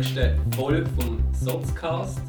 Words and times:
nächsten 0.00 0.52
Folge 0.52 0.86
vom 0.98 1.22
Sotzcast, 1.34 2.22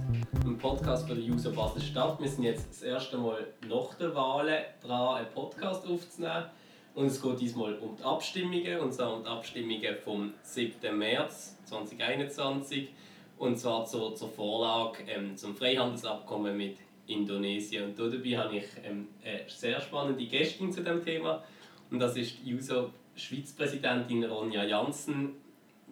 einem 0.44 0.58
Podcast 0.58 1.08
für 1.08 1.16
die 1.16 1.32
User 1.32 1.52
Basel-Stadt. 1.52 2.20
Wir 2.20 2.28
sind 2.28 2.44
jetzt 2.44 2.70
das 2.70 2.82
erste 2.82 3.18
Mal 3.18 3.48
nach 3.70 3.94
der 3.94 4.14
Wahl 4.14 4.66
dran, 4.82 5.16
einen 5.16 5.30
Podcast 5.30 5.88
aufzunehmen. 5.88 6.48
Und 6.96 7.06
es 7.06 7.22
geht 7.22 7.40
diesmal 7.40 7.76
um 7.76 7.96
die 7.96 8.04
Abstimmungen, 8.04 8.80
und 8.82 8.94
zwar 8.94 9.14
um 9.16 9.24
die 9.24 9.30
Abstimmungen 9.30 9.96
vom 10.04 10.34
7. 10.44 10.98
März 10.98 11.56
2021. 11.64 12.90
Und 13.38 13.58
zwar 13.58 13.86
zur, 13.86 14.16
zur 14.16 14.30
Vorlage 14.30 15.04
ähm, 15.08 15.38
zum 15.38 15.56
Freihandelsabkommen 15.56 16.58
mit 16.58 16.76
Indonesien. 17.08 17.86
Und 17.86 17.98
dabei 17.98 18.38
habe 18.38 18.58
ich 18.58 18.66
ähm, 18.84 19.08
eine 19.24 19.44
sehr 19.48 19.80
spannende 19.80 20.26
Gästin 20.26 20.74
zu 20.74 20.84
dem 20.84 21.06
Thema. 21.06 21.42
Und 21.90 22.00
das 22.00 22.18
ist 22.18 22.36
die 22.44 22.54
User 22.54 22.90
Schweiz-Präsidentin 23.16 24.26
Ronja 24.26 24.66
Janssen. 24.66 25.36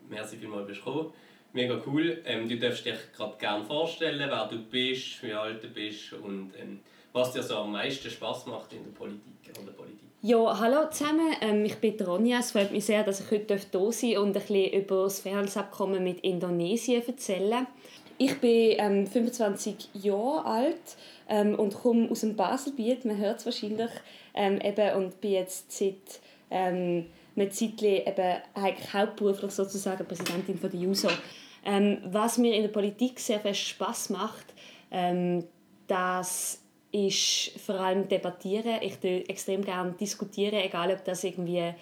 Merci 0.09 0.35
vielmals, 0.35 0.67
bist 0.67 0.81
du 0.81 0.85
gekommen. 0.85 1.13
Mega 1.53 1.81
cool. 1.87 2.21
Ähm, 2.25 2.47
du 2.47 2.57
darfst 2.57 2.85
dich 2.85 2.95
gerade 3.15 3.35
gerne 3.37 3.65
vorstellen, 3.65 4.19
wer 4.19 4.47
du 4.47 4.57
bist, 4.59 5.23
wie 5.23 5.33
alt 5.33 5.63
du 5.63 5.67
bist 5.67 6.13
und 6.13 6.51
ähm, 6.61 6.79
was 7.11 7.33
dir 7.33 7.41
so 7.41 7.57
am 7.57 7.71
meisten 7.71 8.09
Spaß 8.09 8.45
macht 8.45 8.73
in 8.73 8.83
der 8.83 8.91
Politik. 8.91 9.23
An 9.57 9.65
der 9.65 9.73
Politik. 9.73 9.99
Ja, 10.21 10.59
hallo 10.59 10.89
zusammen. 10.91 11.33
Ähm, 11.41 11.65
ich 11.65 11.75
bin 11.75 11.99
Ronja. 11.99 12.39
Es 12.39 12.51
freut 12.51 12.71
mich 12.71 12.85
sehr, 12.85 13.03
dass 13.03 13.21
ich 13.21 13.31
heute 13.31 13.55
hier 13.55 13.91
sein 13.91 14.17
und 14.17 14.27
ein 14.27 14.33
bisschen 14.33 14.73
über 14.73 15.03
das 15.03 15.21
Freihandelsabkommen 15.21 16.03
mit 16.03 16.19
Indonesien 16.19 17.01
erzählen 17.07 17.65
Ich 18.19 18.39
bin 18.39 18.75
ähm, 18.77 19.07
25 19.07 19.89
Jahre 19.93 20.45
alt 20.45 20.97
ähm, 21.29 21.55
und 21.55 21.73
komme 21.73 22.11
aus 22.11 22.19
dem 22.19 22.35
Baselbiet. 22.35 23.05
Man 23.05 23.17
hört 23.17 23.39
es 23.39 23.45
wahrscheinlich. 23.45 23.91
Ähm, 24.35 24.59
eben, 24.61 24.95
und 24.97 25.19
bin 25.19 25.31
jetzt 25.31 25.71
seit 25.71 26.19
einer 27.35 27.49
Zeit 27.49 27.81
eben 27.81 28.41
hauptberuflich 28.93 29.51
sozusagen 29.51 30.05
Präsidentin 30.05 30.57
von 30.57 30.69
der 30.69 30.79
JUSO. 30.79 31.09
Ähm, 31.65 31.99
was 32.05 32.37
mir 32.37 32.55
in 32.55 32.63
der 32.63 32.69
Politik 32.69 33.19
sehr 33.19 33.39
viel 33.39 33.53
Spaß 33.53 34.09
macht, 34.11 34.45
ähm, 34.91 35.43
das 35.87 36.61
ist 36.91 37.51
vor 37.59 37.75
allem 37.75 38.07
debattieren. 38.07 38.81
Ich 38.81 38.97
tue 38.97 39.27
extrem 39.29 39.63
gerne 39.63 39.91
diskutieren, 39.91 40.55
egal 40.55 40.91
ob 40.91 41.03
das 41.03 41.23
irgendwie 41.23 41.73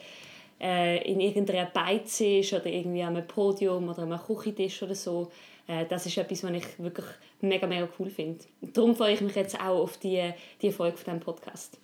äh, 0.60 1.10
in 1.10 1.20
irgendeiner 1.20 1.66
Beize 1.66 2.26
ist 2.26 2.54
oder 2.54 2.66
irgendwie 2.66 3.04
am 3.04 3.26
Podium 3.28 3.90
oder 3.90 4.04
am 4.04 4.20
Küchentisch 4.20 4.82
oder 4.84 4.96
so. 4.96 5.32
Äh, 5.68 5.86
das 5.86 6.06
ist 6.06 6.18
etwas, 6.18 6.44
was 6.44 6.52
ich 6.52 6.80
wirklich 6.80 7.06
mega, 7.42 7.68
mega 7.68 7.88
cool 8.00 8.10
finde. 8.10 8.44
Darum 8.62 8.96
freue 8.96 9.14
ich 9.14 9.22
mich 9.22 9.36
jetzt 9.36 9.60
auch 9.60 9.82
auf 9.82 9.98
die, 9.98 10.34
die 10.62 10.72
Folge 10.72 10.98
von 10.98 11.06
diesem 11.06 11.20
Podcast. 11.20 11.80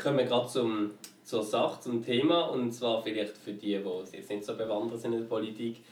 Kommen 0.00 0.18
wir 0.18 0.24
gerade 0.24 0.48
zum, 0.48 0.92
zur 1.24 1.42
Sache, 1.42 1.80
zum 1.80 2.04
Thema 2.04 2.42
und 2.50 2.72
zwar 2.72 3.02
vielleicht 3.02 3.36
für 3.36 3.52
die, 3.52 3.78
die 3.78 4.16
jetzt 4.16 4.30
nicht 4.30 4.44
so 4.44 4.56
bewandert 4.56 5.00
sind 5.00 5.14
in 5.14 5.20
der 5.20 5.26
Politik, 5.26 5.82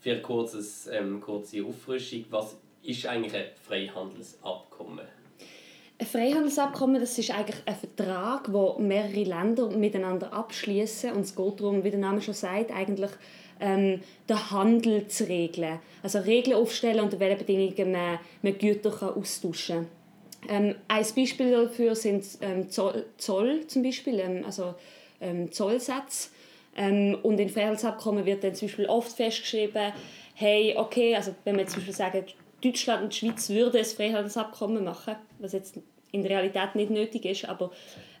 für 0.00 0.12
eine 0.12 0.22
kurzes, 0.22 0.88
ähm, 0.88 1.20
kurze 1.20 1.64
Auffrischung. 1.64 2.24
Was 2.30 2.56
ist 2.82 3.06
eigentlich 3.06 3.34
ein 3.34 3.46
Freihandelsabkommen? 3.66 5.06
Ein 6.00 6.06
Freihandelsabkommen 6.06 7.00
das 7.00 7.18
ist 7.18 7.30
eigentlich 7.32 7.60
ein 7.66 7.74
Vertrag, 7.74 8.52
wo 8.52 8.78
mehrere 8.78 9.24
Länder 9.24 9.68
miteinander 9.70 10.32
abschließen 10.32 11.12
und 11.12 11.22
es 11.22 11.34
geht 11.34 11.60
darum, 11.60 11.82
wie 11.82 11.90
der 11.90 11.98
Name 11.98 12.22
schon 12.22 12.34
sagt, 12.34 12.70
eigentlich 12.70 13.10
ähm, 13.60 14.00
den 14.28 14.50
Handel 14.50 15.08
zu 15.08 15.28
regeln. 15.28 15.80
Also 16.02 16.20
Regeln 16.20 16.56
aufstellen, 16.56 17.00
unter 17.00 17.18
welchen 17.18 17.38
Bedingungen 17.38 17.90
man, 17.92 18.20
man 18.42 18.56
Güter 18.56 18.92
kann 18.92 19.14
austauschen 19.14 19.76
kann. 19.76 19.97
Ähm, 20.48 20.76
ein 20.86 21.06
Beispiel 21.16 21.50
dafür 21.50 21.94
sind 21.94 22.24
ähm, 22.40 22.70
Zoll, 22.70 23.06
Zoll 23.16 23.66
zum 23.66 23.82
Beispiel, 23.82 24.20
ähm, 24.20 24.44
also 24.44 24.74
ähm, 25.20 25.50
Zollsätze. 25.50 26.30
Ähm, 26.76 27.18
und 27.22 27.40
in 27.40 27.48
Freihandelsabkommen 27.48 28.24
wird 28.24 28.44
dann 28.44 28.54
zum 28.54 28.68
Beispiel 28.68 28.86
oft 28.86 29.16
festgeschrieben, 29.16 29.92
hey, 30.34 30.74
okay, 30.76 31.16
also 31.16 31.34
wenn 31.44 31.56
wir 31.56 31.66
zum 31.66 31.76
Beispiel 31.76 31.94
sagen, 31.94 32.24
Deutschland 32.62 33.02
und 33.02 33.12
die 33.12 33.18
Schweiz 33.18 33.50
würden 33.50 33.78
ein 33.78 33.84
Freihandelsabkommen 33.84 34.84
machen, 34.84 35.16
was 35.38 35.52
jetzt 35.52 35.78
in 36.12 36.22
der 36.22 36.30
Realität 36.30 36.74
nicht 36.74 36.90
nötig 36.90 37.24
ist, 37.24 37.44
aber 37.44 37.70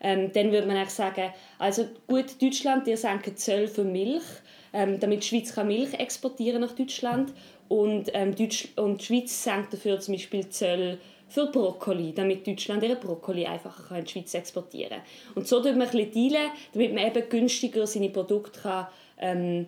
ähm, 0.00 0.32
dann 0.32 0.52
würde 0.52 0.66
man 0.66 0.76
auch 0.76 0.90
sagen, 0.90 1.32
also 1.58 1.86
gut, 2.06 2.40
Deutschland, 2.42 2.86
ihr 2.86 2.96
senkt 2.96 3.38
Zölle 3.38 3.68
für 3.68 3.84
Milch, 3.84 4.24
damit 4.70 5.22
die 5.22 5.26
Schweiz 5.26 5.54
kann 5.54 5.66
Milch 5.66 5.94
exportieren 5.94 6.60
nach 6.60 6.72
Deutschland 6.72 7.32
und, 7.68 8.12
Deutsch 8.38 8.68
und 8.76 9.00
die 9.00 9.04
Schweiz 9.06 9.42
senkt 9.42 9.72
dafür 9.72 9.98
zum 9.98 10.14
Beispiel 10.14 10.46
Zölle 10.50 10.98
für 11.28 11.46
Brokkoli, 11.46 12.12
damit 12.14 12.46
Deutschland 12.46 12.82
ihre 12.82 12.96
Brokkoli 12.96 13.46
einfacher 13.46 13.98
in 13.98 14.04
die 14.04 14.10
Schweiz 14.10 14.34
exportieren 14.34 14.90
kann. 14.90 15.02
Und 15.34 15.46
so 15.46 15.56
tut 15.60 15.76
man 15.76 15.88
ein 15.88 15.90
bisschen 15.90 16.12
dealen, 16.12 16.50
damit 16.72 16.94
man 16.94 17.06
eben 17.06 17.28
günstiger 17.28 17.86
seine 17.86 18.10
Produkte 18.10 18.60
kann, 18.60 18.86
ähm, 19.18 19.66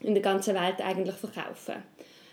in 0.00 0.14
der 0.14 0.22
ganzen 0.22 0.54
Welt 0.54 0.80
eigentlich 0.80 1.14
verkaufen 1.14 1.74
kann. 1.74 1.82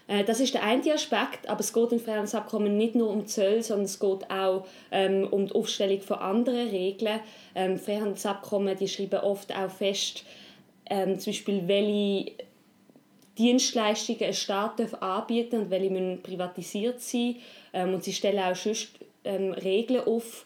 Äh, 0.10 0.24
das 0.24 0.40
ist 0.40 0.54
der 0.54 0.64
eine 0.64 0.94
Aspekt, 0.94 1.48
aber 1.48 1.60
es 1.60 1.72
geht 1.72 1.92
im 1.92 2.00
Freihandelsabkommen 2.00 2.76
nicht 2.76 2.96
nur 2.96 3.10
um 3.10 3.28
Zölle, 3.28 3.62
sondern 3.62 3.86
es 3.86 4.00
geht 4.00 4.30
auch 4.30 4.66
ähm, 4.92 5.28
um 5.30 5.46
die 5.46 5.54
Aufstellung 5.54 6.02
von 6.02 6.18
anderen 6.18 6.70
Regeln. 6.70 7.20
Ähm, 7.56 7.78
Freihandelsabkommen 7.78 8.76
die 8.78 8.88
schreiben 8.88 9.20
oft 9.20 9.56
auch 9.56 9.70
fest, 9.70 10.24
ähm, 10.90 11.20
zum 11.20 11.32
Beispiel 11.32 11.68
welche 11.68 12.34
Dienstleistungen 13.40 14.22
ein 14.22 14.34
Staat 14.34 14.80
darf 14.80 14.94
anbieten 14.96 15.62
und 15.62 15.70
welche 15.72 15.90
müssen 15.90 16.22
privatisiert 16.22 17.02
sein. 17.02 17.38
Ähm, 17.74 17.94
und 17.94 18.04
sie 18.04 18.14
stellen 18.14 18.40
auch 18.40 18.56
sonst 18.56 18.90
ähm, 19.24 19.54
Regeln 19.54 20.06
auf 20.06 20.46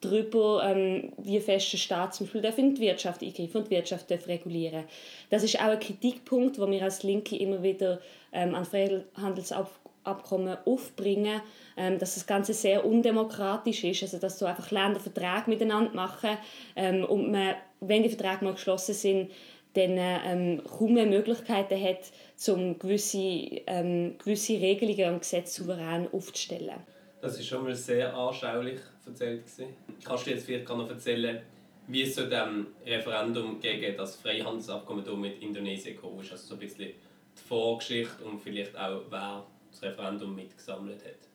darüber, 0.00 0.62
ähm, 0.64 1.12
wie 1.18 1.40
fest 1.40 1.72
der 1.72 1.78
Staat 1.78 2.14
zum 2.14 2.26
Beispiel 2.26 2.64
in 2.64 2.74
die 2.76 2.80
Wirtschaft 2.80 3.22
eingreifen 3.22 3.56
und 3.56 3.66
die 3.66 3.72
Wirtschaft 3.72 4.10
regulieren. 4.10 4.84
Das 5.30 5.42
ist 5.42 5.58
auch 5.58 5.64
ein 5.64 5.80
Kritikpunkt, 5.80 6.60
wo 6.60 6.70
wir 6.70 6.82
als 6.82 7.02
Linke 7.02 7.36
immer 7.36 7.62
wieder 7.62 8.00
ähm, 8.32 8.54
an 8.54 8.64
Freihandelsabkommen 8.64 10.58
aufbringen, 10.64 11.40
ähm, 11.76 11.98
dass 11.98 12.14
das 12.14 12.26
Ganze 12.26 12.54
sehr 12.54 12.86
undemokratisch 12.86 13.82
ist, 13.82 14.04
also 14.04 14.18
dass 14.18 14.38
so 14.38 14.46
einfach 14.46 14.70
Länder 14.70 15.00
Verträge 15.00 15.44
miteinander 15.50 15.92
machen 15.94 16.38
ähm, 16.76 17.04
und 17.04 17.32
man, 17.32 17.56
wenn 17.80 18.04
die 18.04 18.10
Verträge 18.10 18.44
mal 18.44 18.54
geschlossen 18.54 18.94
sind, 18.94 19.30
dann 19.78 19.98
ähm, 19.98 20.62
kaum 20.64 20.94
mehr 20.94 21.06
Möglichkeiten 21.06 21.80
hat, 21.82 22.00
um 22.48 22.78
gewisse, 22.78 23.18
ähm, 23.18 24.16
gewisse 24.18 24.54
Regelungen 24.54 25.14
und 25.14 25.20
Gesetze 25.20 25.62
souverän 25.62 26.08
aufzustellen. 26.12 26.80
Das 27.20 27.38
ist 27.38 27.46
schon 27.46 27.64
mal 27.64 27.74
sehr 27.74 28.14
anschaulich 28.14 28.80
erzählt. 29.06 29.44
Gewesen. 29.44 29.74
Kannst 30.04 30.26
du 30.26 30.30
jetzt 30.30 30.46
vielleicht 30.46 30.68
noch 30.68 30.88
erzählen, 30.88 31.40
wie 31.88 32.02
es 32.02 32.14
zu 32.14 32.28
dem 32.28 32.68
Referendum 32.86 33.58
gegen 33.60 33.96
das 33.96 34.16
Freihandelsabkommen 34.16 35.20
mit 35.20 35.42
Indonesien 35.42 35.96
gekommen 35.96 36.20
ist? 36.20 36.32
Also 36.32 36.48
so 36.48 36.54
ein 36.54 36.60
bisschen 36.60 36.88
die 36.88 37.48
Vorgeschichte 37.48 38.24
und 38.24 38.40
vielleicht 38.40 38.76
auch, 38.76 39.02
wer 39.10 39.44
das 39.70 39.82
Referendum 39.82 40.34
mitgesammelt 40.34 41.04
hat. 41.04 41.28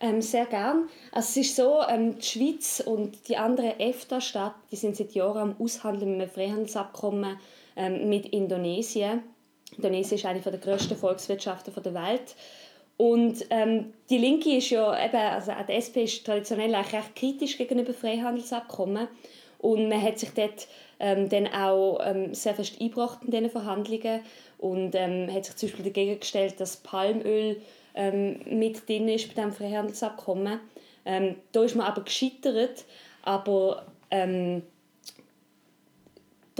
Ähm, 0.00 0.22
sehr 0.22 0.46
gern. 0.46 0.88
Also 1.10 1.40
es 1.40 1.48
ist 1.48 1.56
so, 1.56 1.82
ähm, 1.88 2.18
die 2.18 2.24
Schweiz 2.24 2.80
und 2.84 3.28
die 3.28 3.36
anderen 3.36 3.80
EFTA-Staaten 3.80 4.76
sind 4.76 4.96
seit 4.96 5.12
Jahren 5.12 5.50
am 5.50 5.56
Aushandeln 5.58 6.12
mit 6.12 6.20
einem 6.20 6.30
Freihandelsabkommen 6.30 7.36
ähm, 7.78 8.10
mit 8.10 8.26
Indonesien. 8.26 9.22
Indonesien 9.76 10.18
ist 10.18 10.26
eine 10.26 10.40
der 10.40 10.58
grössten 10.58 10.96
Volkswirtschaften 10.96 11.72
der 11.82 11.94
Welt. 11.94 12.34
Und 12.98 13.46
ähm, 13.50 13.94
die 14.10 14.18
Linke 14.18 14.56
ist 14.56 14.70
ja 14.70 14.92
eben, 15.02 15.16
also 15.16 15.52
die 15.68 15.72
SP 15.78 16.02
ist 16.02 16.26
traditionell 16.26 16.74
eigentlich 16.74 16.94
recht 16.94 17.14
kritisch 17.14 17.56
gegenüber 17.56 17.94
Freihandelsabkommen. 17.94 19.06
Und 19.58 19.88
man 19.88 20.02
hat 20.02 20.18
sich 20.18 20.30
dort 20.30 20.66
ähm, 20.98 21.28
dann 21.28 21.46
auch 21.46 22.00
ähm, 22.02 22.34
sehr 22.34 22.54
fest 22.54 22.80
eingebracht 22.80 23.20
in 23.24 23.30
diesen 23.30 23.50
Verhandlungen 23.50 24.20
und 24.58 24.94
ähm, 24.94 25.32
hat 25.32 25.44
sich 25.44 25.56
zum 25.56 25.68
Beispiel 25.68 25.84
dagegen 25.84 26.20
gestellt, 26.20 26.58
dass 26.58 26.76
Palmöl 26.78 27.60
ähm, 27.94 28.40
mit 28.46 28.88
drin 28.88 29.08
ist 29.08 29.28
bei 29.28 29.34
diesem 29.34 29.52
Freihandelsabkommen. 29.52 30.60
Ähm, 31.04 31.36
da 31.52 31.62
ist 31.62 31.76
man 31.76 31.86
aber 31.86 32.02
gescheitert, 32.02 32.84
aber 33.22 33.86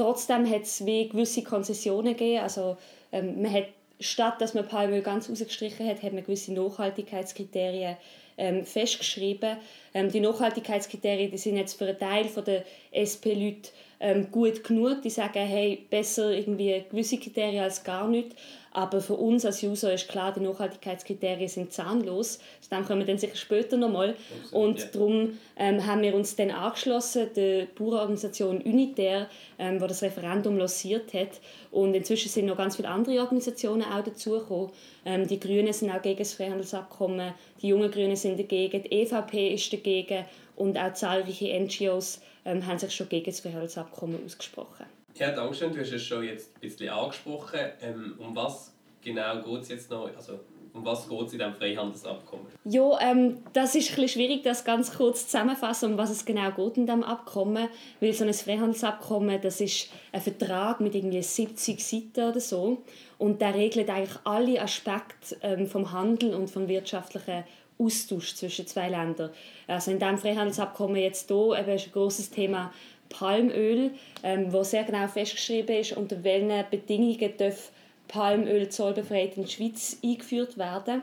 trotzdem 0.02 0.48
hat 0.48 0.62
es 0.62 0.78
gewisse 0.78 1.42
Konzessionen 1.42 2.16
gegeben. 2.16 2.42
Also, 2.42 2.76
ähm, 3.12 3.42
man 3.42 3.52
hat 3.52 3.66
statt 4.00 4.40
dass 4.40 4.54
man 4.54 4.66
Palmöl 4.66 5.02
ganz 5.02 5.28
rausgestrichen 5.28 5.86
hat, 5.86 6.02
hat 6.02 6.12
man 6.12 6.24
gewisse 6.24 6.52
Nachhaltigkeitskriterien 6.52 7.96
ähm, 8.36 8.64
festgeschrieben. 8.64 9.56
Ähm, 9.94 10.10
die 10.10 10.20
Nachhaltigkeitskriterien 10.20 11.30
die 11.30 11.38
sind 11.38 11.56
jetzt 11.56 11.76
für 11.76 11.86
einen 11.86 11.98
Teil 11.98 12.26
der 12.46 12.64
SP-Leute 12.94 13.70
ähm, 14.00 14.30
gut 14.30 14.64
genug. 14.64 15.02
Die 15.02 15.10
sagen, 15.10 15.46
hey, 15.46 15.86
besser 15.90 16.30
irgendwie 16.30 16.84
gewisse 16.90 17.18
Kriterien 17.18 17.64
als 17.64 17.84
gar 17.84 18.08
nicht. 18.08 18.36
Aber 18.70 19.00
für 19.00 19.14
uns 19.14 19.44
als 19.44 19.62
User 19.62 19.92
ist 19.94 20.08
klar, 20.08 20.32
die 20.32 20.40
Nachhaltigkeitskriterien 20.40 21.48
sind 21.48 21.72
zahnlos. 21.72 22.38
Zu 22.60 22.70
dem 22.70 22.84
kommen 22.84 23.00
wir 23.00 23.06
dann 23.06 23.18
sicher 23.18 23.34
später 23.34 23.76
nochmal. 23.76 24.14
Und 24.52 24.78
ja. 24.78 24.86
darum 24.92 25.38
ähm, 25.56 25.86
haben 25.86 26.02
wir 26.02 26.14
uns 26.14 26.36
dann 26.36 26.50
angeschlossen, 26.50 27.28
der 27.34 27.66
Bauernorganisation 27.76 28.58
Unitaire, 28.58 29.28
ähm, 29.58 29.78
die 29.80 29.86
das 29.86 30.02
Referendum 30.02 30.58
lanciert 30.58 31.14
hat. 31.14 31.40
Und 31.70 31.94
inzwischen 31.94 32.28
sind 32.28 32.46
noch 32.46 32.56
ganz 32.56 32.76
viele 32.76 32.88
andere 32.88 33.20
Organisationen 33.20 33.82
auch 33.82 34.04
dazugekommen. 34.04 34.70
Ähm, 35.04 35.26
die 35.26 35.40
Grünen 35.40 35.72
sind 35.72 35.90
auch 35.90 36.02
gegen 36.02 36.18
das 36.18 36.34
Freihandelsabkommen, 36.34 37.32
die 37.62 37.68
jungen 37.68 37.90
Grünen 37.90 38.16
sind 38.16 38.38
dagegen, 38.38 38.82
die 38.82 38.92
EVP 38.92 39.54
ist 39.54 39.72
dagegen 39.72 40.24
und 40.58 40.76
auch 40.76 40.93
zahlreiche 40.93 41.58
NGOs 41.58 42.20
ähm, 42.44 42.66
haben 42.66 42.78
sich 42.78 42.94
schon 42.94 43.08
gegen 43.08 43.26
das 43.26 43.40
Freihandelsabkommen 43.40 44.25
ausgesprochen. 44.25 44.87
Ja, 45.14 45.32
danke 45.32 45.55
schön. 45.55 45.72
Du 45.72 45.81
hast 45.81 45.93
es 45.93 46.02
schon 46.02 46.25
jetzt 46.25 46.55
ein 46.56 46.60
bisschen 46.60 46.88
angesprochen. 46.90 47.60
Ähm, 47.81 48.14
um 48.19 48.34
was 48.34 48.72
genau 49.02 49.43
geht 49.43 49.62
es 49.62 49.69
jetzt 49.69 49.90
noch? 49.90 50.10
Also, 50.16 50.40
um 50.72 50.84
was 50.84 51.08
geht 51.08 51.26
es 51.26 51.32
in 51.32 51.38
diesem 51.38 51.55
Freihandelsabkommen? 51.55 52.46
Ja, 52.64 52.99
ähm, 53.00 53.38
das 53.52 53.75
ist 53.75 53.90
ein 53.90 53.94
bisschen 53.96 54.08
schwierig, 54.08 54.43
das 54.43 54.64
ganz 54.64 54.96
kurz 54.96 55.26
zusammenzufassen, 55.26 55.93
um 55.93 55.99
was 55.99 56.10
es 56.10 56.25
genau 56.25 56.50
geht 56.52 56.76
in 56.76 56.87
diesem 56.87 57.02
Abkommen. 57.02 57.69
Weil 58.00 58.12
so 58.12 58.25
ein 58.25 58.34
Freihandelsabkommen, 58.34 59.40
das 59.40 59.60
ist 59.60 59.88
ein 60.12 60.20
Vertrag 60.20 60.81
mit 60.81 60.94
irgendwie 60.94 61.22
70 61.22 61.84
Seiten 61.84 62.31
oder 62.31 62.40
so. 62.40 62.82
Und 63.16 63.40
der 63.40 63.55
regelt 63.55 63.90
eigentlich 63.90 64.19
alle 64.25 64.60
Aspekte 64.60 65.37
ähm, 65.43 65.66
vom 65.66 65.93
Handel 65.93 66.34
und 66.34 66.50
vom 66.50 66.69
wirtschaftlichen 66.69 67.44
Austausch 67.78 68.34
zwischen 68.34 68.66
zwei 68.66 68.88
Ländern. 68.88 69.30
Also 69.66 69.90
in 69.90 69.98
diesem 69.98 70.19
Freihandelsabkommen 70.19 70.96
jetzt 70.96 71.28
hier 71.28 71.58
eben 71.58 71.70
ist 71.70 71.86
ein 71.86 71.92
großes 71.92 72.30
Thema 72.30 72.72
Palmöl, 73.08 73.92
ähm, 74.22 74.52
wo 74.52 74.62
sehr 74.62 74.84
genau 74.84 75.06
festgeschrieben 75.06 75.76
ist, 75.76 75.96
unter 75.96 76.22
welchen 76.25 76.64
Bedingungen 76.70 77.32
darf 77.38 77.70
Palmöl 78.08 78.69
zollbefreit 78.69 79.36
in 79.36 79.44
die 79.44 79.50
Schweiz 79.50 79.98
eingeführt 80.02 80.58
werden 80.58 81.02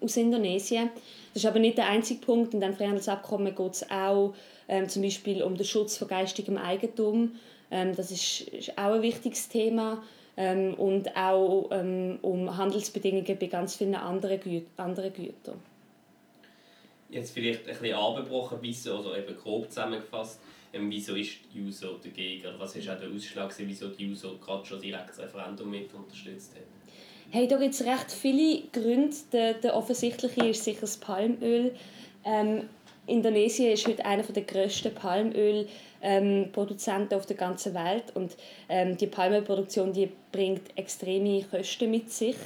aus 0.00 0.16
Indonesien. 0.16 0.90
Das 1.32 1.44
ist 1.44 1.48
aber 1.48 1.60
nicht 1.60 1.78
der 1.78 1.88
einzige 1.88 2.20
Punkt. 2.20 2.54
In 2.54 2.60
dem 2.60 2.74
Freihandelsabkommen 2.74 3.54
geht 3.54 3.72
es 3.72 3.90
auch 3.90 4.34
ähm, 4.68 4.88
zum 4.88 5.02
Beispiel 5.02 5.42
um 5.42 5.56
den 5.56 5.66
Schutz 5.66 5.96
von 5.96 6.08
geistigem 6.08 6.58
Eigentum. 6.58 7.32
Ähm, 7.70 7.94
das 7.96 8.10
ist, 8.10 8.42
ist, 8.42 8.76
auch 8.76 8.92
ein 8.92 9.02
wichtiges 9.02 9.48
Thema. 9.48 10.02
Ähm, 10.36 10.74
und 10.74 11.14
auch 11.16 11.68
ähm, 11.72 12.18
um 12.22 12.56
Handelsbedingungen 12.56 13.38
bei 13.38 13.46
ganz 13.46 13.76
vielen 13.76 13.94
anderen, 13.94 14.40
Gü 14.40 14.62
anderen 14.76 15.12
Gütern. 15.12 15.71
Jetzt 17.12 17.32
vielleicht 17.32 17.60
ein 17.68 17.78
bisschen 17.78 17.94
abgebrochen, 17.94 18.58
wieso, 18.62 18.98
oder 18.98 19.18
eben 19.18 19.36
grob 19.36 19.68
zusammengefasst, 19.68 20.40
ähm, 20.72 20.90
wieso 20.90 21.14
ist 21.14 21.32
die 21.52 21.60
USO 21.60 21.98
dagegen? 22.02 22.46
Oder 22.46 22.58
was 22.58 22.74
ist 22.74 22.88
auch 22.88 22.98
der 22.98 23.10
Ausschlag, 23.10 23.54
wieso 23.58 23.88
die 23.88 24.10
USO 24.10 24.38
gerade 24.38 24.64
schon 24.64 24.80
direkt 24.80 25.10
das 25.10 25.18
Referendum 25.18 25.70
mit 25.70 25.92
unterstützt 25.92 26.54
hat? 26.54 26.62
Hey, 27.30 27.46
da 27.46 27.58
gibt 27.58 27.74
es 27.74 27.84
recht 27.84 28.10
viele 28.10 28.62
Gründe. 28.72 29.14
Der, 29.32 29.54
der 29.54 29.76
offensichtliche 29.76 30.48
ist 30.48 30.64
sicher 30.64 30.82
das 30.82 30.96
Palmöl. 30.96 31.74
Ähm, 32.24 32.68
Indonesien 33.06 33.72
ist 33.72 33.88
heute 33.88 34.04
einer 34.04 34.22
der 34.22 34.44
grössten 34.44 34.94
Palmölproduzenten 34.94 37.08
ähm, 37.10 37.18
auf 37.18 37.26
der 37.26 37.36
ganzen 37.36 37.74
Welt 37.74 38.14
und 38.14 38.36
ähm, 38.68 38.96
die 38.96 39.08
Palmölproduktion 39.08 39.92
die 39.92 40.08
bringt 40.30 40.78
extreme 40.78 41.44
Kosten 41.44 41.90
mit 41.90 42.12
sich. 42.12 42.36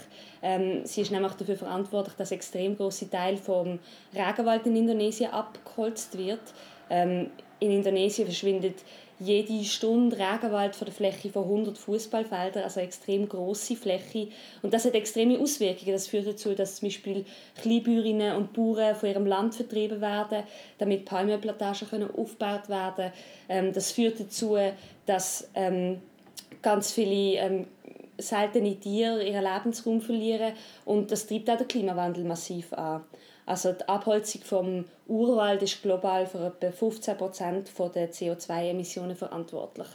Ähm, 0.42 0.86
sie 0.86 1.02
ist 1.02 1.10
nämlich 1.10 1.34
dafür 1.34 1.56
verantwortlich, 1.56 2.16
dass 2.16 2.32
extrem 2.32 2.74
große 2.74 3.10
Teil 3.10 3.36
vom 3.36 3.78
Regenwald 4.14 4.64
in 4.66 4.76
Indonesien 4.76 5.30
abgeholzt 5.30 6.16
wird. 6.16 6.40
Ähm, 6.88 7.28
in 7.60 7.70
Indonesien 7.70 8.26
verschwindet 8.26 8.76
jede 9.18 9.64
Stunde 9.64 10.16
Regenwald 10.18 10.76
von 10.76 10.86
der 10.86 10.94
Fläche 10.94 11.30
von 11.30 11.44
100 11.44 11.78
Fußballfeldern, 11.78 12.64
also 12.64 12.80
eine 12.80 12.86
extrem 12.86 13.28
große 13.28 13.76
Fläche. 13.76 14.28
Und 14.62 14.74
das 14.74 14.84
hat 14.84 14.94
extreme 14.94 15.38
Auswirkungen. 15.38 15.92
Das 15.92 16.08
führt 16.08 16.26
dazu, 16.26 16.54
dass 16.54 16.76
zum 16.76 16.88
Beispiel 16.88 17.24
Kleinbäuerinnen 17.60 18.36
und 18.36 18.52
Bauern 18.52 18.94
von 18.94 19.08
ihrem 19.08 19.26
Land 19.26 19.54
vertrieben 19.54 20.00
werden, 20.00 20.44
damit 20.78 21.04
Palmenplantagen 21.04 21.88
können 21.88 22.10
aufgebaut 22.10 22.68
werden 22.68 23.12
ähm, 23.48 23.72
Das 23.72 23.92
führt 23.92 24.20
dazu, 24.20 24.56
dass 25.06 25.48
ähm, 25.54 26.00
ganz 26.62 26.92
viele 26.92 27.38
ähm, 27.38 27.66
seltene 28.18 28.76
Tiere 28.76 29.22
ihren 29.22 29.44
Lebensraum 29.44 30.00
verlieren 30.00 30.52
und 30.84 31.10
das 31.10 31.26
treibt 31.26 31.50
auch 31.50 31.58
den 31.58 31.68
Klimawandel 31.68 32.24
massiv 32.24 32.72
an. 32.72 33.04
Also 33.46 33.72
die 33.72 33.88
Abholzung 33.88 34.42
vom 34.42 34.84
Urwald 35.06 35.62
ist 35.62 35.80
global 35.80 36.26
für 36.26 36.46
etwa 36.46 36.72
15 36.72 37.16
Prozent 37.16 37.70
der 37.94 38.12
CO2-Emissionen 38.12 39.14
verantwortlich. 39.14 39.86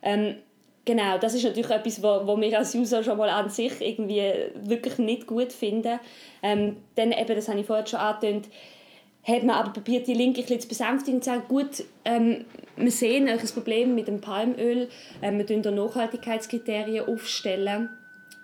Ähm, 0.00 0.36
genau, 0.84 1.18
das 1.18 1.34
ist 1.34 1.42
natürlich 1.42 1.70
etwas, 1.70 2.02
wo, 2.02 2.26
wo 2.26 2.40
wir 2.40 2.56
als 2.56 2.74
User 2.74 3.02
schon 3.02 3.18
mal 3.18 3.28
an 3.28 3.50
sich 3.50 3.80
irgendwie 3.80 4.22
wirklich 4.62 4.98
nicht 4.98 5.26
gut 5.26 5.52
finden. 5.52 5.98
Ähm, 6.42 6.76
dann 6.94 7.10
eben, 7.10 7.34
das 7.34 7.48
habe 7.48 7.58
ich 7.58 7.66
vorhin 7.66 7.86
schon 7.88 7.98
angetönt, 7.98 8.48
hat 9.24 9.42
man 9.42 9.56
aber 9.56 9.72
probiert, 9.72 10.06
die 10.06 10.14
Linke 10.14 10.40
ein 10.40 10.46
bisschen 10.46 10.60
zu 10.60 10.68
besänftigen 10.68 11.16
und 11.16 11.24
zu 11.24 11.30
sagen, 11.30 11.44
gut, 11.48 11.84
ähm, 12.04 12.44
wir 12.76 12.90
sehen 12.92 13.28
euch 13.28 13.40
das 13.40 13.52
Problem 13.52 13.94
mit 13.96 14.06
dem 14.06 14.20
Palmöl, 14.20 14.88
ähm, 15.20 15.38
wir 15.38 15.46
stellen 15.46 15.72
Nachhaltigkeitskriterien 15.72 17.08
aufstellen 17.08 17.88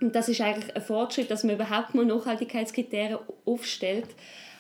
und 0.01 0.15
das 0.15 0.29
ist 0.29 0.41
eigentlich 0.41 0.75
ein 0.75 0.83
Fortschritt, 0.83 1.31
dass 1.31 1.45
man 1.45 1.55
überhaupt 1.55 1.95
mal 1.95 2.05
Nachhaltigkeitskriterien 2.05 3.19
aufstellt. 3.45 4.09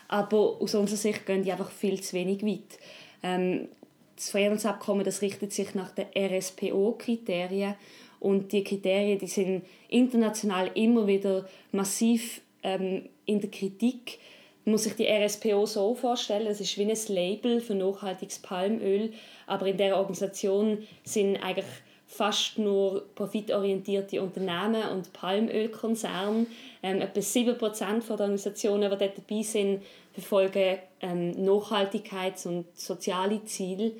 Aber 0.08 0.60
aus 0.60 0.74
unserer 0.74 0.98
Sicht 0.98 1.24
gehen 1.24 1.44
die 1.44 1.52
einfach 1.52 1.70
viel 1.70 2.00
zu 2.00 2.14
wenig 2.14 2.44
weit. 2.44 2.78
Ähm, 3.22 3.68
das 4.16 4.30
Friedensabkommen 4.30 5.04
das 5.04 5.22
richtet 5.22 5.52
sich 5.52 5.74
nach 5.74 5.92
den 5.92 6.06
RSPO-Kriterien. 6.16 7.74
Und 8.18 8.52
die 8.52 8.64
Kriterien 8.64 9.18
die 9.18 9.26
sind 9.26 9.62
international 9.88 10.70
immer 10.74 11.06
wieder 11.06 11.48
massiv 11.72 12.42
ähm, 12.62 13.08
in 13.24 13.40
der 13.40 13.50
Kritik. 13.50 14.18
Man 14.64 14.72
muss 14.72 14.84
sich 14.84 14.94
die 14.94 15.06
RSPO 15.06 15.64
so 15.64 15.94
vorstellen, 15.94 16.46
es 16.46 16.60
ist 16.60 16.76
wie 16.76 16.84
ein 16.84 16.98
Label 17.08 17.60
für 17.62 17.74
nachhaltiges 17.74 18.40
Palmöl, 18.40 19.12
aber 19.46 19.66
in 19.66 19.78
der 19.78 19.96
Organisation 19.96 20.86
sind 21.02 21.36
eigentlich 21.38 21.64
fast 22.10 22.58
nur 22.58 23.04
profitorientierte 23.14 24.20
Unternehmen 24.20 24.82
und 24.92 25.12
Palmölkonzerne. 25.12 26.46
Ähm, 26.82 27.00
etwa 27.00 27.20
7% 27.20 28.06
der 28.06 28.10
Organisationen, 28.10 28.90
die 28.90 28.96
dort 28.98 29.18
dabei 29.18 29.42
sind, 29.42 29.82
verfolgen 30.12 30.78
ähm, 31.00 31.32
Nachhaltigkeits- 31.46 32.48
und 32.48 32.66
soziale 32.76 33.44
Ziele. 33.44 33.92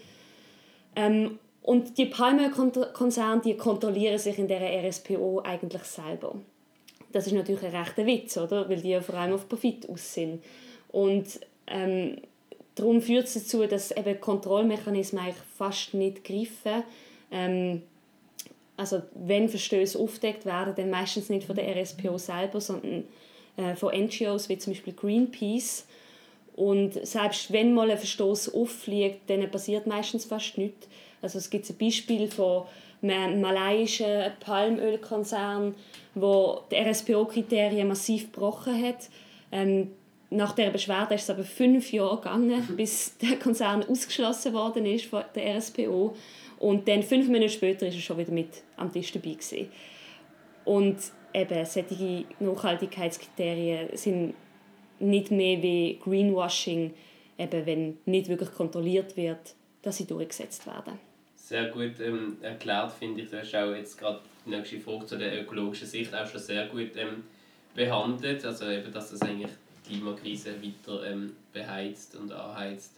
Ähm, 0.97 1.39
und 1.63 1.99
die 1.99 2.07
Palmölkonzerne 2.07 3.43
die 3.43 3.57
kontrollieren 3.57 4.19
sich 4.19 4.39
in 4.39 4.49
der 4.49 4.61
RSPO 4.61 5.43
eigentlich 5.45 5.83
selber. 5.83 6.35
Das 7.13 7.29
ist 7.29 7.33
natürlich 7.33 7.63
ein 7.63 7.77
rechter 7.77 8.07
Witz, 8.07 8.37
oder? 8.37 8.69
weil 8.69 8.81
die 8.81 8.91
ja 8.91 9.01
vor 9.01 9.15
allem 9.15 9.35
auf 9.35 9.49
Profit 9.49 9.89
aus 9.89 10.15
sind. 10.15 10.43
Und 10.89 11.41
ähm, 11.69 12.17
darum 12.75 13.01
führt 13.01 13.27
es 13.27 13.35
dazu, 13.35 13.65
dass 13.67 13.93
eben 13.93 14.21
Kontrollmechanismen 14.21 15.23
eigentlich 15.23 15.45
fast 15.57 15.95
nicht 15.95 16.25
greifen. 16.25 16.83
Ähm, 17.31 17.83
also 18.81 19.03
wenn 19.15 19.51
Verstöße 19.51 19.99
aufdeckt 19.99 20.47
werden, 20.47 20.75
dann 20.75 20.89
meistens 20.89 21.29
nicht 21.29 21.47
von 21.47 21.55
der 21.55 21.77
RSPO 21.77 22.17
selber, 22.17 22.63
sondern 22.63 23.05
äh, 23.59 23.75
von 23.75 23.93
NGOs 23.95 24.49
wie 24.49 24.57
zum 24.57 24.73
Beispiel 24.73 24.95
Greenpeace. 24.95 25.87
Und 26.57 26.95
selbst 27.07 27.53
wenn 27.53 27.75
mal 27.75 27.91
ein 27.91 27.99
Verstoß 27.99 28.55
auffliegt, 28.55 29.29
dann 29.29 29.51
passiert 29.51 29.87
meistens 29.87 30.25
fast 30.25 30.57
nichts. 30.57 30.89
Also 31.21 31.37
es 31.37 31.51
gibt 31.51 31.69
ein 31.69 31.77
Beispiel 31.77 32.27
von 32.29 32.65
einem 33.03 33.43
malaiischen 33.43 34.33
Palmölkonzern, 34.41 35.75
wo 36.15 36.61
die 36.71 36.77
RSPO-Kriterien 36.77 37.87
massiv 37.87 38.33
gebrochen 38.33 38.83
hat. 38.83 39.11
Ähm, 39.53 39.91
nach 40.31 40.53
der 40.53 40.71
Beschwerde 40.71 41.15
ist 41.17 41.25
es 41.25 41.31
aber 41.31 41.43
fünf 41.43 41.93
Jahre 41.93 42.17
gegangen, 42.17 42.65
bis 42.77 43.17
der 43.19 43.37
Konzern 43.37 43.85
ausgeschlossen 43.85 44.53
worden 44.53 44.87
ist 44.87 45.07
von 45.07 45.25
der 45.35 45.57
RSPO. 45.59 46.17
Und 46.59 46.87
dann 46.87 47.03
fünf 47.03 47.29
Minuten 47.29 47.51
später 47.51 47.89
ist 47.89 47.97
er 47.97 48.01
schon 48.01 48.19
wieder 48.19 48.33
mit 48.33 48.63
am 48.77 48.93
Tisch 48.93 49.13
dabei 49.13 49.31
gewesen. 49.31 49.69
Und 50.65 50.99
eben 51.35 51.65
solche 51.65 52.25
Nachhaltigkeitskriterien 52.39 53.97
sind 53.97 54.35
nicht 55.01 55.31
mehr 55.31 55.63
wie 55.63 55.99
Greenwashing, 56.03 56.93
eben 57.39 57.67
wenn 57.67 57.99
nicht 58.05 58.29
wirklich 58.29 58.53
kontrolliert 58.53 59.17
wird, 59.17 59.55
dass 59.83 59.97
sie 59.97 60.07
durchgesetzt 60.07 60.67
werden. 60.67 60.99
Sehr 61.35 61.71
gut 61.71 61.99
ähm, 62.01 62.37
erklärt, 62.43 62.93
finde 62.93 63.23
ich. 63.23 63.31
Du 63.31 63.39
hast 63.39 63.55
auch 63.55 63.75
jetzt 63.75 63.99
gerade 63.99 64.21
die 64.47 64.51
nächste 64.51 64.79
Frage 64.79 65.07
zu 65.07 65.19
der 65.19 65.41
ökologischen 65.41 65.89
Sicht 65.89 66.15
auch 66.15 66.27
schon 66.27 66.41
sehr 66.41 66.67
gut 66.69 66.97
ähm, 66.97 67.25
behandelt. 67.75 68.45
Also 68.45 68.69
eben, 68.69 68.93
dass 68.93 69.11
das 69.11 69.23
eigentlich 69.23 69.51
Klimakrise 69.91 70.55
weiter 70.63 71.11
ähm, 71.11 71.37
beheizt 71.53 72.15
und 72.17 72.33
anheizt. 72.33 72.93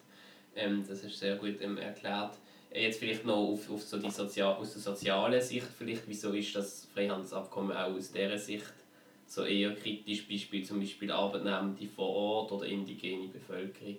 Ähm, 0.55 0.85
das 0.87 1.03
ist 1.03 1.19
sehr 1.19 1.37
gut 1.37 1.61
ähm, 1.61 1.79
erklärt. 1.79 2.35
Jetzt 2.75 3.01
vielleicht 3.01 3.25
noch 3.25 3.37
auf, 3.37 3.71
auf 3.71 3.83
so 3.83 3.99
die 3.99 4.11
Sozial 4.11 4.55
aus 4.55 4.73
der 4.73 4.83
sozialen 4.83 5.41
Sicht, 5.41 5.67
vielleicht, 5.77 6.03
wieso 6.07 6.33
ist 6.33 6.55
das 6.55 6.89
Freihandelsabkommen 6.95 7.77
auch 7.77 7.95
aus 7.95 8.13
dieser 8.13 8.39
Sicht 8.39 8.73
so 9.27 9.45
eher 9.45 9.75
kritisch, 9.75 10.27
Beispiel 10.29 10.65
zum 10.65 10.81
Beispiel 10.81 11.11
Arbeitnehmende 11.11 11.87
vor 11.87 12.09
Ort 12.09 12.53
oder 12.53 12.67
indigene 12.67 13.29
Bevölkerung? 13.29 13.99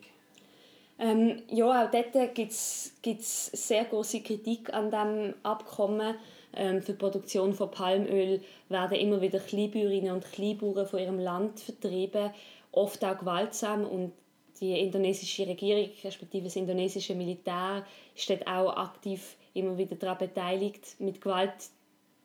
Ähm, 1.00 1.41
ja, 1.50 1.85
auch 1.85 1.91
dort 1.91 2.35
gibt 2.35 2.51
es 2.51 3.45
sehr 3.51 3.85
große 3.85 4.21
Kritik 4.21 4.71
an 4.73 4.91
diesem 4.91 5.33
Abkommen. 5.43 6.15
Ähm, 6.55 6.81
für 6.83 6.91
die 6.91 7.00
Produktion 7.00 7.53
von 7.53 7.71
Palmöl 7.71 8.41
werden 8.69 8.97
immer 8.97 9.21
wieder 9.21 9.39
Kleinbäuerinnen 9.39 10.13
und 10.13 10.31
Kleinbauern 10.31 10.85
von 10.85 11.00
ihrem 11.00 11.19
Land 11.19 11.59
vertrieben, 11.59 12.29
oft 12.73 13.03
auch 13.05 13.17
gewaltsam 13.17 13.85
und 13.85 14.11
die 14.59 14.79
indonesische 14.79 15.47
Regierung, 15.47 15.89
respektive 16.03 16.45
das 16.45 16.55
indonesische 16.55 17.15
Militär, 17.15 17.85
ist 18.15 18.29
dort 18.29 18.45
auch 18.47 18.75
aktiv 18.75 19.35
immer 19.53 19.77
wieder 19.77 19.95
daran 19.95 20.17
beteiligt, 20.17 20.99
mit 20.99 21.21
Gewalt 21.21 21.53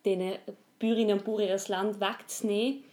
den 0.05 0.35
Bäuerinnen 0.79 1.19
und 1.19 1.25
Bauern 1.25 1.49
ihr 1.49 1.61
Land 1.69 2.01
wegzunehmen. 2.01 2.85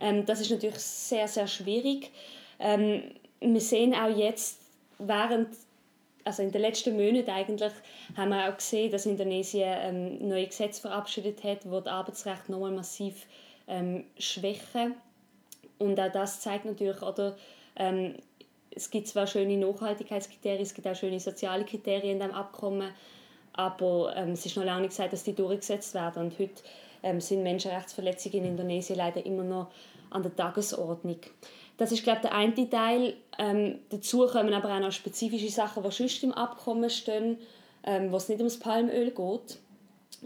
Ähm, 0.00 0.26
das 0.26 0.40
ist 0.40 0.50
natürlich 0.50 0.78
sehr, 0.78 1.28
sehr 1.28 1.46
schwierig. 1.46 2.10
Ähm, 2.58 3.02
wir 3.40 3.60
sehen 3.60 3.94
auch 3.94 4.14
jetzt, 4.14 4.60
während, 4.98 5.48
also 6.24 6.42
in 6.42 6.50
den 6.50 6.60
letzten 6.60 6.96
Monaten 6.96 7.30
eigentlich, 7.30 7.72
haben 8.16 8.30
wir 8.30 8.48
auch 8.48 8.56
gesehen, 8.56 8.90
dass 8.90 9.06
Indonesien 9.06 9.76
ähm, 9.80 10.28
neue 10.28 10.46
Gesetze 10.46 10.80
verabschiedet 10.80 11.42
hat, 11.44 11.70
wo 11.70 11.80
das 11.80 11.92
Arbeitsrecht 11.92 12.48
nochmal 12.48 12.72
massiv 12.72 13.26
ähm, 13.68 14.04
schwächen. 14.18 14.94
Und 15.78 15.98
auch 16.00 16.12
das 16.12 16.40
zeigt 16.40 16.64
natürlich, 16.64 17.02
oder, 17.02 17.36
ähm, 17.76 18.14
es 18.70 18.90
gibt 18.90 19.08
zwar 19.08 19.26
schöne 19.26 19.56
Nachhaltigkeitskriterien, 19.56 20.62
es 20.62 20.74
gibt 20.74 20.86
auch 20.86 20.94
schöne 20.94 21.20
soziale 21.20 21.64
Kriterien 21.64 22.12
in 22.12 22.18
diesem 22.20 22.34
Abkommen, 22.34 22.90
aber 23.52 24.14
ähm, 24.16 24.30
es 24.30 24.46
ist 24.46 24.56
noch 24.56 24.64
lange 24.64 24.82
nicht 24.82 24.90
gesagt, 24.90 25.12
dass 25.12 25.24
die 25.24 25.34
durchgesetzt 25.34 25.94
werden. 25.94 26.24
Und 26.24 26.38
heute 26.38 26.62
ähm, 27.02 27.20
sind 27.20 27.42
Menschenrechtsverletzungen 27.42 28.38
in 28.38 28.44
Indonesien 28.52 28.98
leider 28.98 29.24
immer 29.24 29.42
noch 29.42 29.68
an 30.10 30.22
der 30.22 30.34
Tagesordnung. 30.34 31.18
Das 31.76 31.92
ist, 31.92 32.02
glaube 32.02 32.20
ich, 32.22 32.28
der 32.28 32.34
eine 32.34 32.70
Teil. 32.70 33.14
Ähm, 33.38 33.78
dazu 33.88 34.26
kommen 34.26 34.52
aber 34.52 34.74
auch 34.74 34.80
noch 34.80 34.92
spezifische 34.92 35.50
Sachen, 35.50 35.82
die 35.82 35.90
sonst 35.90 36.22
im 36.22 36.32
Abkommen 36.32 36.90
stehen, 36.90 37.38
ähm, 37.84 38.12
wo 38.12 38.16
es 38.16 38.28
nicht 38.28 38.38
ums 38.38 38.58
Palmöl 38.58 39.10
geht. 39.10 39.58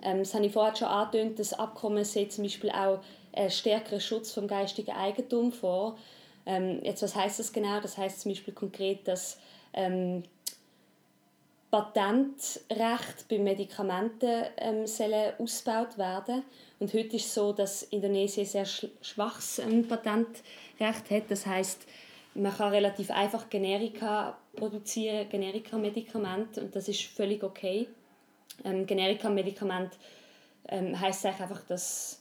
Ähm, 0.03 0.19
das 0.19 0.35
habe 0.35 0.47
ich 0.47 0.53
vorher 0.53 0.75
schon 0.75 0.89
angetönt, 0.89 1.39
das 1.39 1.53
Abkommen 1.53 2.05
sieht 2.05 2.33
zum 2.33 2.45
Beispiel 2.45 2.71
auch 2.71 3.01
einen 3.33 3.51
stärkeren 3.51 4.01
Schutz 4.01 4.33
vom 4.33 4.47
geistigen 4.47 4.93
Eigentum 4.93 5.53
vor. 5.53 5.99
Ähm, 6.47 6.81
jetzt, 6.83 7.03
was 7.03 7.15
heißt 7.15 7.39
das 7.39 7.53
genau? 7.53 7.81
Das 7.81 7.97
heißt 7.97 8.21
zum 8.21 8.33
Beispiel 8.33 8.55
konkret, 8.55 9.07
dass 9.07 9.39
ähm, 9.73 10.23
Patentrecht 11.71 13.29
bei 13.31 13.39
Medikamenten 13.39 14.45
ähm, 14.59 14.87
sollen 14.87 15.33
ausgebaut 15.39 15.97
werden. 15.97 16.43
Und 16.79 16.93
heute 16.93 17.17
ist 17.17 17.27
es 17.27 17.35
so, 17.35 17.53
dass 17.55 17.85
Indonesien 17.85 18.45
sehr 18.45 18.67
schwaches 18.67 19.59
ähm, 19.59 19.89
Patentrecht 19.89 21.11
hat. 21.11 21.31
Das 21.31 21.47
heißt, 21.47 21.87
man 22.35 22.55
kann 22.55 22.73
relativ 22.73 23.11
einfach 23.11 23.49
Generika 23.49 24.37
produzieren, 24.55 25.29
Generika-Medikamente, 25.29 26.61
und 26.61 26.77
das 26.77 26.89
ist 26.89 27.03
völlig 27.05 27.43
okay. 27.43 27.89
Ähm, 28.65 28.85
Generika-Medikament 28.87 29.93
ähm, 30.69 30.99
heißt 30.99 31.25
einfach, 31.27 31.63
dass 31.67 32.21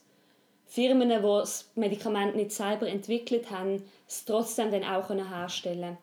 Firmen, 0.71 1.09
die 1.09 1.21
das 1.21 1.69
Medikament 1.75 2.35
nicht 2.37 2.53
selber 2.53 2.87
entwickelt 2.87 3.51
haben, 3.51 3.83
es 4.07 4.23
trotzdem 4.23 4.71
dann 4.71 4.85
auch 4.85 5.09
herstellen. 5.09 5.97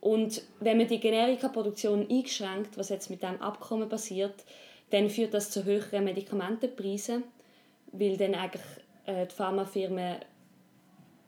Und 0.00 0.42
wenn 0.58 0.76
man 0.76 0.88
die 0.88 0.98
Generika-Produktion 0.98 2.04
einschränkt, 2.10 2.76
was 2.76 2.88
jetzt 2.88 3.10
mit 3.10 3.22
dem 3.22 3.40
Abkommen 3.40 3.88
passiert, 3.88 4.34
dann 4.90 5.08
führt 5.08 5.34
das 5.34 5.52
zu 5.52 5.64
höheren 5.64 6.02
Medikamentenpreisen, 6.02 7.22
weil 7.92 8.16
dann 8.16 8.34
eigentlich 8.34 8.62
äh, 9.06 9.24
die 9.24 9.34
Pharmafirmen 9.36 10.16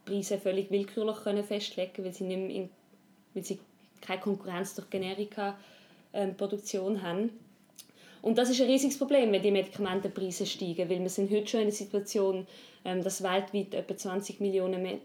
Preise 0.04 0.38
völlig 0.38 0.68
willkürlich 0.73 1.18
festlegen 1.47 1.92
können, 1.92 2.06
weil 2.06 2.14
sie, 2.14 2.25
nicht 2.25 2.56
in, 2.56 2.70
weil 3.35 3.44
sie 3.44 3.61
keine 4.00 4.20
Konkurrenz 4.20 4.75
durch 4.75 4.90
Generika-Produktion 4.90 6.97
ähm, 6.97 7.02
haben. 7.02 7.30
Und 8.23 8.37
das 8.37 8.50
ist 8.50 8.61
ein 8.61 8.67
riesiges 8.69 8.99
Problem, 8.99 9.33
wenn 9.33 9.43
die 9.43 9.50
Medikamentenpreise 9.50 10.47
steigen, 10.47 10.89
weil 10.91 11.00
wir 11.00 11.09
sind 11.09 11.31
heute 11.31 11.47
schon 11.47 11.61
in 11.61 11.67
der 11.67 11.75
Situation, 11.75 12.47
ähm, 12.85 13.03
dass 13.03 13.23
weltweit 13.23 13.75
etwa 13.75 13.97
20 13.97 14.41
Millionen 14.41 15.00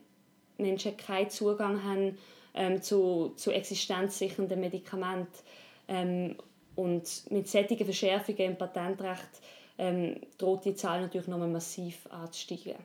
Menschen 0.58 0.98
keinen 0.98 1.30
Zugang 1.30 1.84
haben 1.84 2.18
ähm, 2.54 2.82
zu, 2.82 3.34
zu 3.36 3.52
existenzsichernden 3.52 4.60
Medikamenten. 4.60 5.40
Ähm, 5.88 6.36
und 6.76 7.32
mit 7.32 7.48
solchen 7.48 7.78
Verschärfungen 7.78 8.52
im 8.52 8.58
Patentrecht 8.58 9.42
ähm, 9.78 10.20
droht 10.38 10.66
die 10.66 10.76
Zahl 10.76 11.02
natürlich 11.02 11.28
noch 11.28 11.38
massiv 11.38 12.08
anzusteigen. 12.10 12.76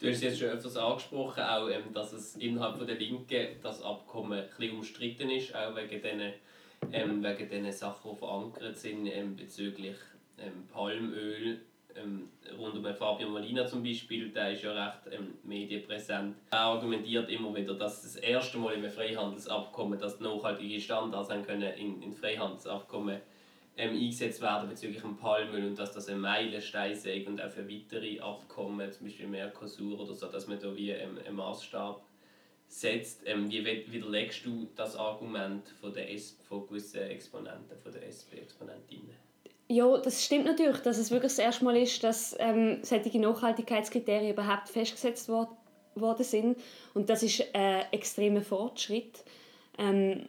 Du 0.00 0.10
hast 0.10 0.22
jetzt 0.22 0.38
schon 0.38 0.48
öfters 0.48 0.76
angesprochen, 0.76 1.42
auch, 1.42 1.68
ähm, 1.68 1.92
dass 1.94 2.12
es 2.12 2.36
innerhalb 2.36 2.84
der 2.86 2.96
Linken 2.96 3.46
das 3.62 3.82
Abkommen 3.82 4.44
ein 4.58 4.70
umstritten 4.72 5.30
ist, 5.30 5.54
auch 5.54 5.74
wegen 5.76 6.02
diesen, 6.02 6.32
ähm, 6.92 7.22
wegen 7.22 7.48
diesen 7.48 7.72
Sachen, 7.72 8.12
die 8.12 8.18
verankert 8.18 8.76
sind 8.76 9.06
ähm, 9.06 9.36
bezüglich 9.36 9.96
ähm, 10.38 10.66
Palmöl 10.72 11.60
ähm, 11.96 12.28
rund 12.58 12.76
um 12.76 12.94
Fabio 12.94 13.28
Molina 13.28 13.66
zum 13.66 13.82
Beispiel, 13.82 14.30
der 14.30 14.52
ist 14.52 14.62
ja 14.62 14.72
recht 14.72 15.00
ähm, 15.12 15.34
medienpräsent. 15.44 16.36
Er 16.50 16.58
argumentiert 16.58 17.28
immer 17.30 17.54
wieder, 17.54 17.74
dass 17.74 18.02
das 18.02 18.16
erste 18.16 18.58
Mal 18.58 18.74
im 18.74 18.90
Freihandelsabkommen, 18.90 19.98
dass 19.98 20.20
nachhaltige 20.20 20.80
Standards 20.80 21.28
können 21.46 21.72
in, 21.74 22.02
in 22.02 22.12
Freihandelsabkommen 22.12 23.20
ähm, 23.76 23.90
eingesetzt 23.90 24.40
werden 24.40 24.68
bezüglich 24.68 25.02
dem 25.02 25.16
Palmöl 25.16 25.66
und 25.66 25.78
dass 25.78 25.92
das 25.92 26.08
ein 26.08 26.20
Meilenstein 26.20 26.94
sei 26.94 27.26
und 27.26 27.40
auch 27.40 27.50
für 27.50 27.68
weitere 27.68 28.20
Abkommen, 28.20 28.90
zum 28.92 29.06
Beispiel 29.06 29.26
Mercosur 29.26 30.00
oder 30.00 30.14
so, 30.14 30.26
dass 30.26 30.46
man 30.46 30.60
da 30.60 30.74
wie 30.76 30.90
ähm, 30.90 31.18
einen 31.24 31.36
Maßstab 31.36 32.02
setzt. 32.80 33.22
Ähm, 33.26 33.50
wie 33.50 33.64
widerlegst 33.64 34.44
du 34.44 34.68
das 34.76 34.96
Argument 34.96 35.68
von, 35.80 35.92
der 35.92 36.12
S 36.12 36.36
von 36.48 36.66
gewissen 36.66 37.02
Exponenten, 37.02 37.76
von 37.82 37.92
der 37.92 38.06
SP-Exponentinnen? 38.08 39.14
Ja, 39.68 39.96
das 39.98 40.24
stimmt 40.24 40.44
natürlich, 40.44 40.78
dass 40.78 40.98
es 40.98 41.10
wirklich 41.10 41.32
das 41.32 41.38
erste 41.38 41.64
Mal 41.64 41.76
ist, 41.76 42.04
dass 42.04 42.36
ähm, 42.38 42.78
solche 42.82 43.18
Nachhaltigkeitskriterien 43.18 44.32
überhaupt 44.32 44.68
festgesetzt 44.68 45.28
wor 45.28 45.56
worden 45.94 46.24
sind. 46.24 46.58
Und 46.92 47.08
das 47.08 47.22
ist 47.22 47.42
ein 47.54 47.84
extremer 47.92 48.42
Fortschritt. 48.42 49.24
Ähm, 49.78 50.26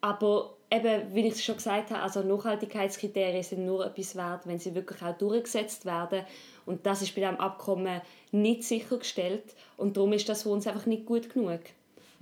aber 0.00 0.56
eben, 0.70 1.14
wie 1.14 1.26
ich 1.26 1.34
es 1.34 1.44
schon 1.44 1.56
gesagt 1.56 1.90
habe, 1.90 2.02
also 2.02 2.22
Nachhaltigkeitskriterien 2.22 3.42
sind 3.42 3.66
nur 3.66 3.86
etwas 3.86 4.16
wert, 4.16 4.46
wenn 4.46 4.58
sie 4.58 4.74
wirklich 4.74 5.02
auch 5.02 5.16
durchgesetzt 5.16 5.84
werden. 5.84 6.24
Und 6.66 6.86
das 6.86 7.02
ist 7.02 7.14
bei 7.14 7.22
diesem 7.22 7.36
Abkommen 7.36 8.00
nicht 8.32 8.64
sichergestellt. 8.64 9.54
Und 9.76 9.96
darum 9.96 10.12
ist 10.12 10.28
das 10.28 10.42
für 10.42 10.50
uns 10.50 10.66
einfach 10.66 10.86
nicht 10.86 11.06
gut 11.06 11.32
genug. 11.32 11.60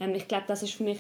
Ähm, 0.01 0.15
ich 0.15 0.29
glaube, 0.29 0.45
das 0.47 0.63
ist 0.63 0.75
für 0.75 0.85
mich 0.85 0.99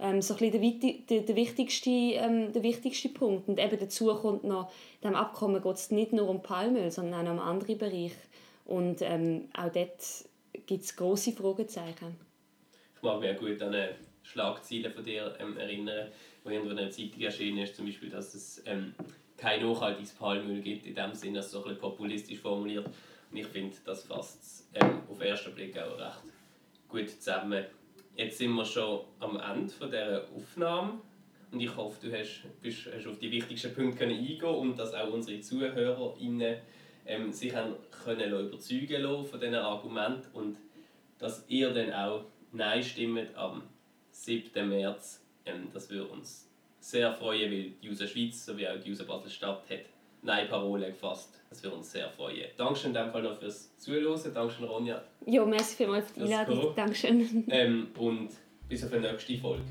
ähm, 0.00 0.22
so 0.22 0.34
ein 0.34 0.50
der, 0.50 0.60
der, 0.60 1.20
der, 1.20 1.36
wichtigste, 1.36 1.90
ähm, 1.90 2.52
der 2.52 2.62
wichtigste 2.62 3.08
Punkt. 3.08 3.48
Und 3.48 3.58
eben 3.58 3.78
dazu 3.78 4.14
kommt 4.14 4.44
noch, 4.44 4.70
in 5.00 5.08
diesem 5.08 5.16
Abkommen 5.16 5.62
geht 5.62 5.74
es 5.74 5.90
nicht 5.90 6.12
nur 6.12 6.28
um 6.28 6.42
Palmöl, 6.42 6.90
sondern 6.90 7.26
auch 7.26 7.32
um 7.32 7.40
andere 7.40 7.76
Bereiche. 7.76 8.16
Und 8.64 9.02
ähm, 9.02 9.48
auch 9.56 9.72
dort 9.72 10.00
gibt 10.66 10.84
es 10.84 10.94
grosse 10.94 11.32
Fragezeichen. 11.32 12.16
Ich 12.96 13.02
mag 13.02 13.20
mich 13.20 13.34
auch 13.34 13.40
gut 13.40 13.62
an 13.62 13.74
eine 13.74 13.94
Schlagzeile 14.22 14.90
von 14.90 15.04
dir 15.04 15.36
ähm, 15.40 15.56
erinnern, 15.56 16.08
irgendwo 16.44 16.70
in 16.70 16.76
der 16.76 16.90
Zeitung 16.90 17.20
erschienen 17.20 17.58
ist, 17.58 17.76
zum 17.76 17.86
Beispiel, 17.86 18.10
dass 18.10 18.34
es 18.34 18.62
ähm, 18.66 18.94
kein 19.38 19.64
nachhaltiges 19.64 20.12
Palmöl 20.12 20.60
gibt, 20.60 20.86
in 20.86 20.94
dem 20.94 21.14
Sinne, 21.14 21.38
dass 21.38 21.50
so 21.50 21.58
ein 21.58 21.64
bisschen 21.64 21.80
populistisch 21.80 22.40
formuliert. 22.40 22.86
Und 23.30 23.36
ich 23.36 23.46
finde, 23.46 23.74
das 23.84 24.04
fasst 24.04 24.68
ähm, 24.74 25.00
auf 25.08 25.18
den 25.18 25.28
ersten 25.28 25.54
Blick 25.54 25.78
auch 25.78 25.98
recht 25.98 26.22
gut 26.88 27.08
zusammen. 27.08 27.64
Jetzt 28.16 28.38
sind 28.38 28.52
wir 28.52 28.64
schon 28.64 29.04
am 29.20 29.38
Ende 29.38 29.72
von 29.72 29.90
dieser 29.90 30.24
Aufnahme 30.34 31.00
und 31.52 31.60
ich 31.60 31.74
hoffe, 31.76 32.06
du 32.06 32.12
hast, 32.12 32.42
bist, 32.60 32.88
hast 32.92 33.06
auf 33.06 33.18
die 33.18 33.30
wichtigsten 33.30 33.72
Punkte 33.72 34.04
eingehen 34.04 34.42
und 34.42 34.78
dass 34.78 34.92
auch 34.92 35.12
unsere 35.12 35.40
ZuhörerInnen 35.40 36.58
ähm, 37.06 37.32
sich 37.32 37.54
haben 37.54 37.74
können 38.04 38.32
überzeugen 38.32 39.02
lassen 39.02 39.26
von 39.26 39.40
diesen 39.40 39.54
Argumenten 39.54 40.26
und 40.32 40.56
dass 41.18 41.44
ihr 41.48 41.70
dann 41.70 41.92
auch 41.92 42.24
Nein 42.52 42.82
stimmt 42.82 43.34
am 43.36 43.62
7. 44.10 44.68
März. 44.68 45.22
Ähm, 45.44 45.68
das 45.72 45.88
würde 45.90 46.08
uns 46.08 46.47
sehr 46.80 47.12
freuen, 47.12 47.50
weil 47.50 47.70
die 47.82 47.88
User 47.90 48.06
Schweiz 48.06 48.44
sowie 48.44 48.66
auch 48.68 48.78
die 48.78 48.90
User 48.90 49.04
Basel-Stadt 49.04 49.64
hat 49.68 49.80
Nein-Parole 50.22 50.86
gefasst. 50.88 51.40
Das 51.48 51.62
würde 51.62 51.76
uns 51.76 51.90
sehr 51.90 52.10
freuen. 52.10 52.46
Dankeschön 52.56 52.90
in 52.90 52.94
dem 52.94 53.10
Fall 53.10 53.22
noch 53.22 53.38
fürs 53.38 53.76
Zuhören. 53.78 54.20
Dankeschön, 54.34 54.64
Ronja. 54.64 55.02
Ja, 55.26 55.44
merci 55.44 55.76
vielmals 55.76 56.10
für 56.10 56.20
die 56.20 56.34
Einladung. 56.34 56.74
Dankeschön. 56.74 57.44
Ähm, 57.50 57.88
und 57.96 58.30
bis 58.68 58.84
auf 58.84 58.90
die 58.90 58.98
nächste 58.98 59.38
Folge. 59.38 59.62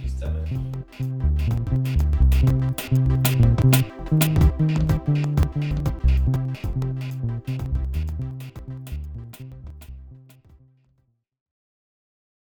Tschüss 0.00 0.18
zusammen. 0.18 0.72